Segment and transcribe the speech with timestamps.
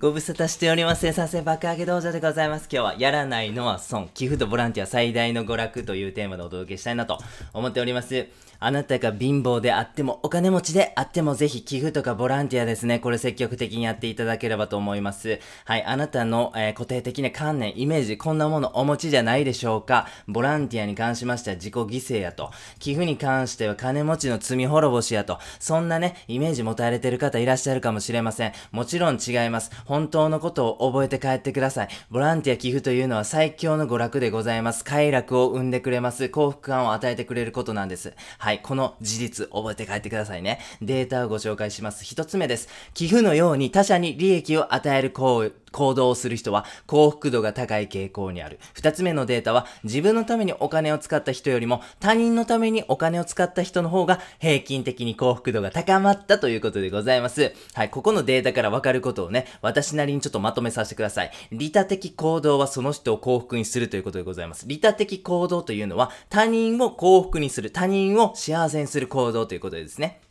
[0.00, 1.02] ご無沙汰しております。
[1.02, 2.68] 生産性爆上げ道場でございます。
[2.68, 4.10] 今日はやらないのは損。
[4.12, 7.20] 寄付とボランティア最大の娯楽というテーマでお届けしたいなと
[7.52, 8.26] 思っております。
[8.58, 12.98] あなたが貧乏であってもお金持ちであってもぜひ寄付とかボランティアですね。
[12.98, 15.38] これ積極的にやっていただければと思います。
[15.64, 15.84] はい。
[15.84, 20.08] あなたの、えー固定的な観念、イメージ、こんなものお持ちじゃないでしょうか。
[20.26, 22.50] ボランティアに関しましては自己犠牲やと。
[22.80, 25.38] 寄付に関しては金持ちの罪滅ぼしやと。
[25.60, 28.52] そんなね、イメージ持たれてる方いらっしゃるかもしれません。
[28.72, 29.70] もちろん違います。
[29.84, 31.88] 本当のことを覚えて帰ってください。
[32.10, 34.84] ボランティア寄付というのは最強の娯楽でございます。
[34.84, 36.28] 快楽を生んでくれます。
[36.28, 38.14] 幸福感を与えてくれることなんです。
[38.38, 40.60] はい、この事実覚えて帰ってくださいね。
[40.80, 42.04] データをご紹介します。
[42.04, 42.68] 一つ目です。
[42.94, 48.60] 寄付のように他者に利益を与える行為行動をする人は幸福度が高い傾向にある。
[48.72, 57.52] 二つ目のデータは自分のためにお金を使った人よりも他人のためにお金を使った人の方が平均的に幸福度が高まったということでございます。
[57.74, 61.32] はい、ここのデータからわかることをね、私なりにちょっとまとめさせてください。
[61.50, 64.66] 利他的行動はその人を幸福にするということでございます。
[64.68, 70.23] 利他的行動というのは他人を幸福にする、他人を幸せにする行動ということですね。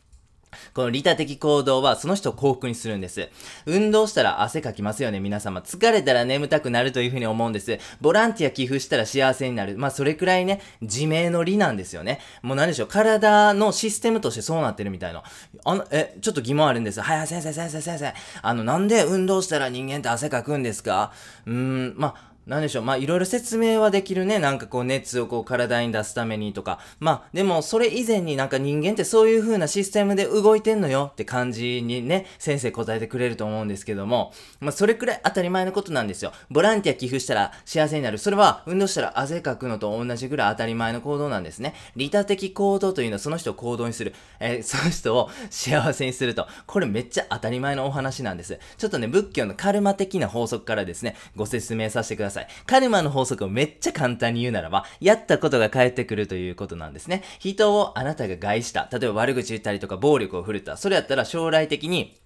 [0.73, 3.29] この利他的行動はその人を幸福にするんです。
[3.65, 5.61] 運動したら汗かきますよね、皆様。
[5.61, 7.79] 疲れたら眠たくなるというふうに思うんです。
[8.01, 9.77] ボランティア寄付したら幸せになる。
[9.77, 12.19] まあ、それくらいね、自明の利なんですよね。
[12.41, 15.23] もう何でしょう、体のシステムとしてそうなってるみたいな。
[15.65, 17.01] あの、え、ちょっと疑問あるんです。
[17.01, 18.13] はいはい、先生、先生、先生。
[18.41, 21.11] あの、なんで運動したら人間って汗かくんですか？
[21.45, 22.83] うーん、まあ、なんでしょう。
[22.83, 24.39] まあ、いろいろ説明はできるね。
[24.39, 26.79] なんかこう、熱をこう、体に出すためにとか。
[26.99, 36.33] まあ、でも、それ以前になんか人間ってそういう風なシステムで動いてんのよって感じにね、先生答えてくれると思うんですけども、まあ、それくらい当たり前のことなんですよ。
[36.49, 38.17] ボランティア寄付したら幸せになる。
[38.17, 41.73] それは、運動したら汗かくのと同じぐらい当たり前の行動なんですね。
[41.95, 44.13] 利他的行動というのはその人を行動にする。
[44.39, 46.47] えーその人を幸せにすると。
[46.65, 48.59] これめっちゃ当たり前のお話なんです。
[48.77, 52.32] ちょっとね、仏教のカルマ的な法則からですね、ご説明させてください。
[52.65, 57.23] カルマの法則をめっちゃ簡単に言うならば、やったことが返ってくるということなんですね。
[57.39, 58.89] 人をあなたが害した。
[58.91, 60.77] 例えば悪口言ったりとか暴力を振るった。
[60.77, 62.19] それやったら将来的に、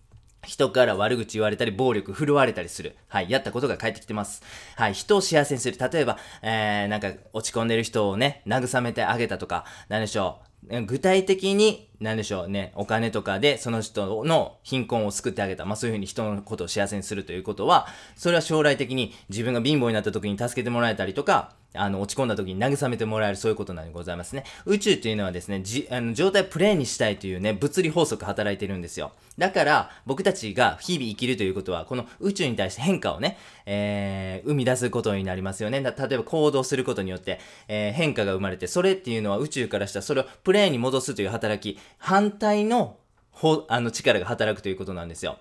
[0.45, 2.95] 人から悪口言われたり、暴力振るわれたりする。
[3.07, 4.43] はい、やったことが返ってきてます。
[4.75, 5.77] はい、人を幸せにする。
[5.77, 10.47] 例えば、えー、なんか落ち込んでる人をね、慰めてあげたとか、なんでしょう。
[10.85, 15.65] 具体的に、何でしょうね、お金とかでその人の貧困を救ってあげた。
[15.65, 24.43] まあそういうふうに人のことを幸せにするということは、それは将来的に自分が貧乏になった時に助けてもらえたりとか、あの、落ち込んだ時に慰めてもらえる、そういうことなんでございますね。
[24.65, 29.11] 宇宙というのはですね、じ、あの、状態プレイにしたいというね、物理法則働いてるんですよ。
[29.37, 35.81] だから、僕たちが日々生きるということは、この宇宙に対して変化をね、えー、生み出すことになりますよね。
[35.81, 42.97] 例えば行動することによって、えー変化が生まれて、それっていうのは宇宙からしたらそれをプレイに戻すという働き、反対の、
[43.31, 45.37] ほ、あの、力が働くということなんですよ。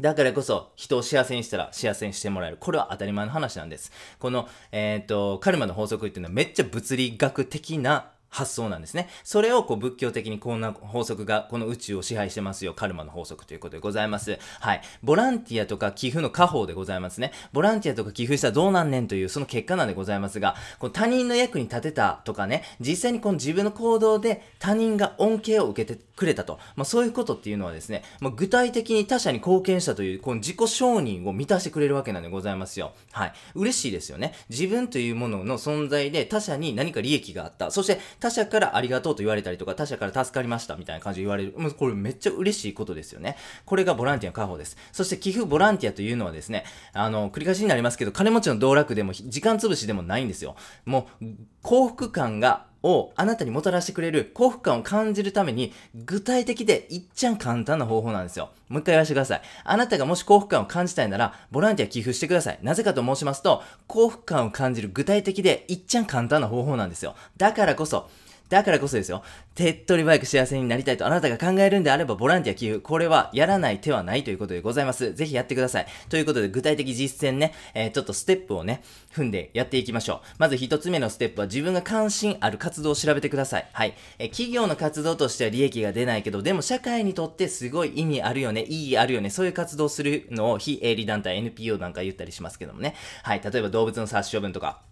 [0.00, 2.56] だからこそ、人を幸せにしたら幸せにしてもらえる。
[2.58, 3.92] これは当たり前の話なんです。
[4.18, 9.08] この、えっ、と、カルマの法則っていうのはめっちゃ物理学的な発想なんですね。
[9.24, 12.74] それをこう仏教的にこんな法則がこの宇宙を支配してますよ。
[12.74, 14.38] カルマの法則ということでございます。
[14.60, 14.82] はい。
[15.02, 17.32] ボランティアとか寄付の家宝でございますね。
[17.52, 26.58] ボランティアとか寄付したらどうなんねんというその結果なんでございますが、この他人の役に立てたとかね、実際にこの自分の行動で他人が恩恵を受けてくれたと。
[26.76, 32.92] まあそういうことっていうのはですね、まあ、具体的に他者に貢献したというこの自己承認を満たしてくれるわけなんでございますよ。
[33.12, 33.32] はい。
[33.54, 34.34] 嬉しいですよね。
[34.48, 37.70] 自分というものの存在で他者に何か利益があった。
[37.70, 41.54] そして他者からありがとうと言われたりとか、他者から助かりましたみたいな感じで言われる。
[41.56, 43.36] もうこれめっちゃ嬉しいことですよね。
[43.64, 44.76] これがボランティアの家宝です。
[44.92, 50.56] そして寄付ボランティアというのはですね、あの、繰り返しになりますけど、金持ちの道楽でも時間潰しでもないんですよ。
[50.84, 51.24] もう
[51.62, 58.50] 幸福感がをあなたにもたらしてくれる幸福感を感じるために具体的でいっちゃん簡単な方法なんですよ。
[58.68, 59.42] もう一回言わせてください。
[59.64, 62.58] あなたがもし幸福感を感じたいならボランティア寄付してください。
[62.62, 67.14] なぜかと申しますと幸福感を感じる具体的でいっちゃん簡単な方法なんですよ。
[67.36, 68.08] だからこそ
[68.50, 69.22] だからこそですよ。
[69.54, 75.14] 手っ取り早く幸せになりたいとあなたが考えるんであれば、ボランティア寄付、これはやらない手はないということでございます。
[75.14, 75.86] ぜひやってください。
[76.08, 78.82] ということで、具体的実践ね、えーちょっとステップをね、
[79.14, 80.26] 踏んでやっていきましょう。
[80.38, 83.68] まず一つ目のステップは、自分が関心ある活動を調べてください。
[83.72, 83.94] はい。
[84.18, 92.94] えー企業の活動としては利益が出ないけど、でも社会にとってすごい意味あるよね、意義あるよね、そういう活動するのを非営利団体、NPO なんか言ったりしますけどもね。
[93.22, 93.40] はい。
[93.40, 94.82] 例えば動物の殺処分とか、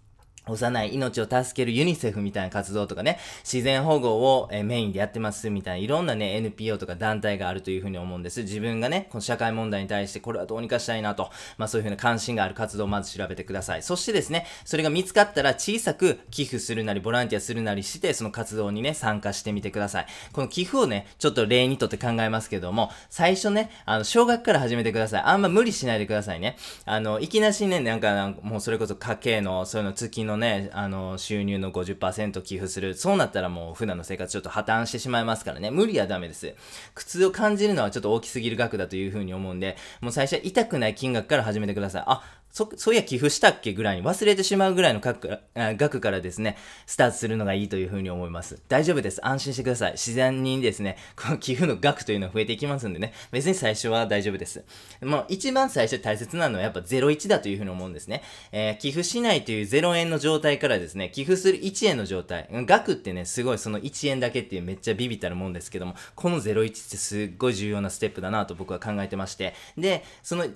[0.48, 8.42] 幼い命を助けるユニセフみたいな活動とかね、自然保護を、えメインでやってますみたいな、いろんなね、NPO とか団体があるというふうに思うんです。
[8.42, 13.82] 自分がね、この社会問題に対してこれはどうにかしたいなと、まあそういうふうな関心がある活動をまず調べてください。
[13.82, 20.06] そしてですね、それが見つかったら小さく寄付するなり、ボランティアするなりして、その活動にね、参加してみてください。
[20.32, 25.22] この寄付をね、ちょっと例にとって考えますけども、最初ね、あの、小学から始めてください。
[25.22, 26.56] あんま無理しないでくださいね。
[26.84, 32.94] あの、いきなしね、なんか、もうそれこそ家計の、そういうの月のね、あの、収入の50%寄付する。
[32.94, 35.70] そうなったらもう普段の生活ちょっと破綻してしまいますからね。
[35.70, 36.54] 無理はダメです。
[36.94, 42.02] 苦痛を感じるのはちょっと大きすぎる額だというふうに思うんで、もう最初は痛くない金額から始めてください。
[42.06, 42.22] あ、
[42.58, 46.56] そ、そういや寄付したっけぐらいに忘れてしまうぐらいの額額からですね、
[46.86, 48.60] スタートするのがいいというふうに思います。
[48.68, 49.24] 大丈夫です。
[49.24, 49.92] 安心してください。
[49.92, 54.64] 自然にですね、この寄付の額というのは増えていきますんでね、別に最初は大丈夫です。
[55.02, 58.24] もう一番最初大切なのはやっぱ01だというふうに思うんですね。
[58.50, 62.48] えー、寄付しないという0円の状態からですね、寄付する1円の状態。
[62.50, 70.46] 額ってね、すごいその1円だけっていうめっちゃビビったるもんですけども、この01ってすっごい重要なステップだなと僕は考えてまして、で、その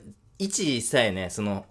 [0.40, 1.66] 1さえね、その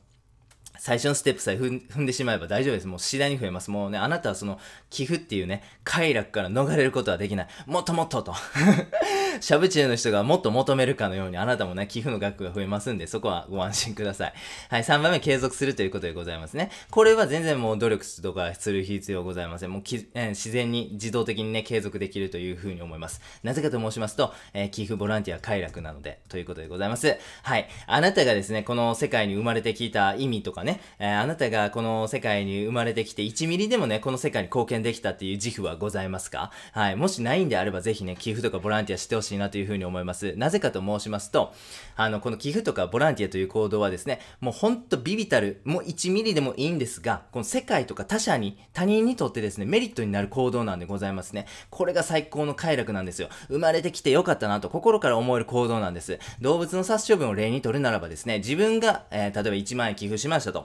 [0.78, 2.88] 最初のステップさえ踏んでしまえば大丈夫です。
[2.88, 3.70] もう次第に増えます。
[3.70, 4.60] もうね、あなたはその
[4.90, 7.48] 寄付っていうね、快楽から逃れることはできない。
[7.66, 8.34] もっともっとと。
[9.40, 14.34] シャブチェの人がもっと求めるかのようにあなたもね、寄付の額が増えますんで、そこはご安心ください。
[14.70, 16.72] はい、3番目、継続するということでございますね。
[16.90, 19.72] これは全然もう努力とかする必要ございません。
[19.72, 23.22] もうき、えー、自然に自動的にね、継続できるというふうに思います。
[23.44, 27.18] なぜかと申しますと、えー、寄付ボランティア快楽なので、ということでございます。
[27.44, 27.68] はい。
[27.88, 36.52] あなたがですね、この世界に生まれてきた意味とかね、えー、あなたがこの世界に生まれてきて1ミリでもね、この世界に貢献できたっていう自負はございますか？
[36.72, 36.96] はい。
[36.96, 40.34] もしないんであればぜひね、寄付とかボランティアしてほしいなというふうに思います。
[40.38, 41.54] なぜかと申しますと、
[41.96, 51.46] あの、この寄付とかボランティアという行動はですね、もうほんとビビたる、もう1ミリでもいいんですが、この世界とか他者に、他人にとってですね、メリットになる行動なんでございますね。
[51.70, 53.30] これが最高の快楽なんですよ。
[53.48, 56.20] 生まれてきてよかったなと心から思える行動なんです。
[56.40, 60.61] 動物の殺処分を例にとるならばですね、自分が、えー、例えば1万円寄付しましたと。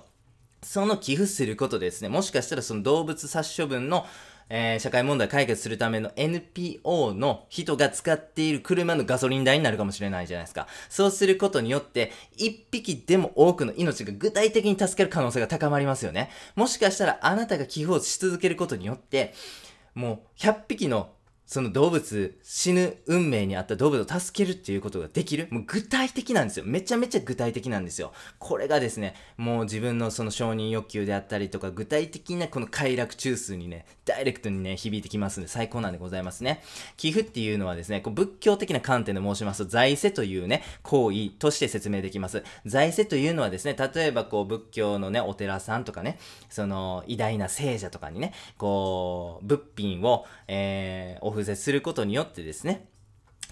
[0.67, 4.05] その寄付することですね、もしかしたらその動物殺処分の
[4.49, 10.69] えー、社会問題解決するための NPO の人が使っている車のガソリン代になるかもしれないじゃないですか。
[10.89, 16.31] そうすることによって、一匹でも多くの命が具体的に助ける可能性が高まりますよね。
[16.55, 19.35] もしかしたらあなたが寄付をし続けることによって、
[19.97, 21.11] もう100匹の
[21.47, 25.47] その動物、死ぬ運命にあった動物を助けるっていうことができる。
[25.53, 26.65] もう具体的なんですよ。
[26.67, 28.13] めちゃめちゃ具体的なんですよ。
[28.41, 36.63] これがですね、もう自分のその承認欲求であったりとか、具体的なこの快楽中枢にね、ダイレクトにね、響いてきますんで、最高なんでございますね。
[36.97, 42.43] 寄付っていうのはですね、こう仏教的な観点で申しますと、財政というね、行為として説明できます。
[42.65, 46.19] 財政というのはですね、例えばこう仏教のね、お寺さんとかね、
[46.51, 52.89] その偉大な聖者とかにね、こう、物品を、えー、お布施することによってですね、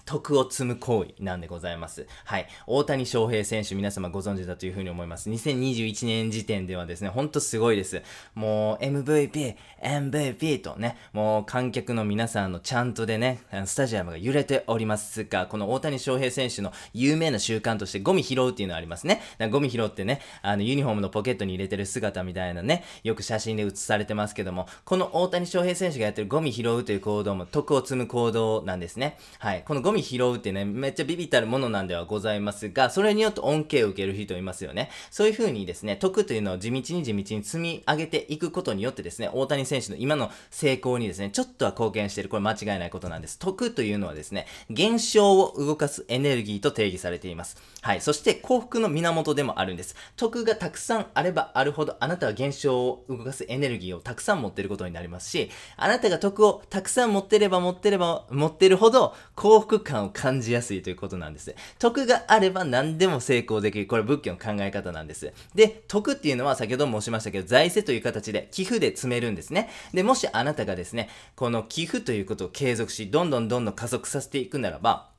[0.05, 2.07] 徳を積む行為なんでございます。
[2.23, 2.47] はい。
[2.67, 5.29] 大谷翔平選手、皆様ご存知だというふうに思います。
[5.29, 8.01] 2021年時点ではですね、ほんとすごいです。
[8.35, 19.21] もう MVP、MVP とね、もう観客の皆さんのちゃんとでね、スタジアムが揺れておりますが、この大谷翔平選手の有名な習慣としてゴミ拾うっていうのがありますね。
[19.51, 29.17] ゴミ拾ってね、あの、ユニフォームのポケットに入れてる姿みたいなね、よく写真で写されてますけども、この大谷翔平選手がやってるゴミ拾うという行動も徳を積む行動なんですね。
[29.39, 29.63] はい。
[29.63, 34.89] このゴミ拾うってね、めっちゃビビたるものなんではございますが、それによって恩恵を受ける人いますよね。
[35.11, 42.29] そういう風にですね、徳というのを地道に地道に積み上げていくことによってですね、大谷選手の今の成功にですね、ちょっとは貢献している。
[42.29, 43.37] これ間違いないことなんです。
[43.39, 47.57] 徳というのはですね、現象を動かすエネルギーと定義されています。
[47.81, 48.01] はい。
[48.01, 49.95] そして幸福の源でもあるんです。
[50.15, 61.55] 徳がたくさんあればあるほど、あなたは現象を動かすエネルギーをたくさん持ってることになりますし、あなたが徳をたくさん持ってれば持ってれば持ってるほど幸福感を感じやすいということなんです。
[61.79, 63.87] 徳があれば何でも成功できる。
[63.87, 65.31] これ仏教の考え方なんです。
[65.53, 69.69] で、徳っていうのは先ほども申しましたけど、財政という形で寄付で積めるんですね。
[69.93, 75.15] で、もしあなたがですね、この寄付ということを継続し、どんどんどんどん加速させていくならば、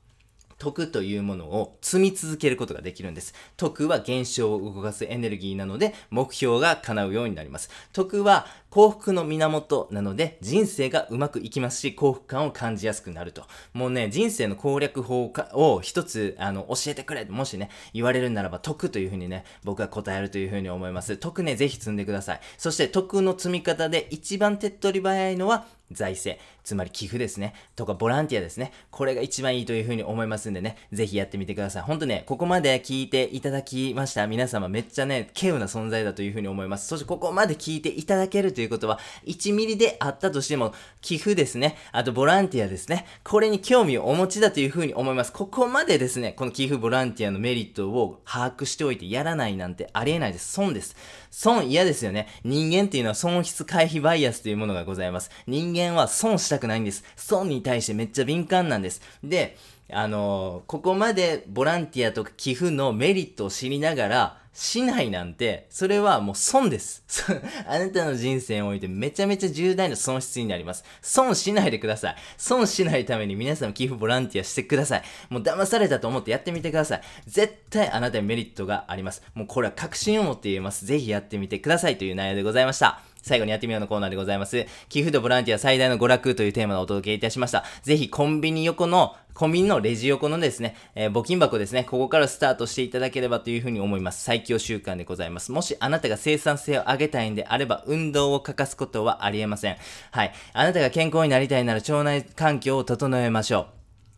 [0.57, 3.33] 徳というものを積み続けることができるんです。
[3.57, 7.69] 徳は現象を動かすエネルギーなので、目標が叶うようになります。
[7.93, 8.47] 徳は
[8.77, 13.41] 幸福の源なので、人生がうまくいきますし、幸福感を感じやすくなると。
[13.73, 21.17] もうね、人生の攻略法を一つ、あの、教えてくれもしね、言われるならば、徳というふうにね、僕は答えるというふうに思います。
[21.17, 22.39] 徳ね、ぜひ積んでください。
[22.59, 28.73] そして、徳の積み方で一番手っ取り早いのは、財政、つまり寄付ですね、とかボランティアですね。
[28.91, 31.81] これが一番いいというふうに思いますんでね、ぜひやってみてください。
[31.83, 34.27] ほんとね、ここまで聞いていただきました。
[34.27, 36.87] 皆様めっちゃね、稀有な存在だというふうに思います。
[36.87, 45.31] そしてここまで聞いていただけるといういうことは、1ミリであったとしても、寄付ですね、あとボランティアですね、これに興味をお持ちだというふうに思います。
[45.31, 50.51] ここまでですね、この寄付ボランティアのメリットを把握しておいてやらないなんてありえないです。
[50.51, 50.95] 損です。
[51.31, 52.27] 損嫌ですよね。
[52.43, 55.31] 人間っていうのは損失回避バイアスというものがございます。
[55.47, 57.03] 人間は損したくないんです。
[57.15, 59.01] 損に対してめっちゃ敏感なんです。
[59.23, 59.57] で、
[59.89, 67.03] あのー、ここまでボランティアとか寄付のメリットを知りながら、しないなんて、それはもう損です。
[67.69, 70.83] あなたの人生においてめちゃめちゃ重大な損失になります。
[70.99, 72.15] 損しないでください。
[72.37, 75.03] 損しないために皆さんも寄付ボランティアしてください。
[75.29, 77.01] もう騙されたと思ってやってみてください。
[77.27, 79.21] 絶対あなたにメリットがあります。
[79.35, 80.87] もうこれは確信を持って言えます。
[80.87, 83.03] ぜひやってみてくださいという内容でございました。
[83.27, 84.65] 最後にやってみようのコーナーでございます。
[84.89, 87.63] 寄付とボランティア最大の娯楽というテーマでお届けいたしました。
[87.83, 94.23] ぜひコンビニ横のコンビニのレジ横のですね、えー、募金箱ですね、ここからスタートしていただければというふうに思います。
[94.23, 95.51] 最強習慣でございます。
[95.51, 99.77] もしあなたが生産性を上げたいんであれば、運動を欠かすことはありえません。
[100.11, 100.33] はい。
[100.53, 103.76] あなたが健康になりたいなら腸内環境を整えましょう。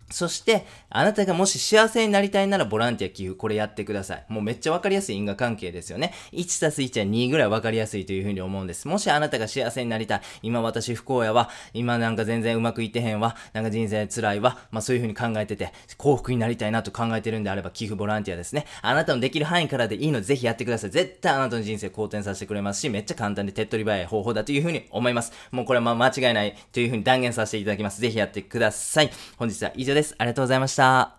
[0.10, 4.26] そして、あなたがもし幸せになりたいならボランティア寄付、これやってください。
[4.28, 6.14] もうめっちゃわかりやすい因果関係ですよね。
[6.32, 8.88] 1たす1は2ぐらいわかりやすいというふうに思うんです。
[8.88, 18.66] もしあなたが幸せになりたい、今私不幸やわ、今なんか全然うまくいってへんわ、なんか人生辛いわ、まあそういうふうに考えてて、幸福になりたいなと考えてるんであれば寄付ボランティアですね。
[18.82, 20.90] あなたのできる範囲からでいいのでぜひやってください。
[20.90, 25.32] 絶対あなたの人生好転させてくれますし、めっちゃ簡単で手っ取り早い方法だというふうに思います。
[25.52, 28.02] もうこれはまあ間違いないというふうに断言させていただきます。
[28.02, 29.12] ぜひやってください。
[29.38, 29.99] 本日は以上です。
[30.00, 30.68] ですありがとうございま。
[30.68, 31.19] した。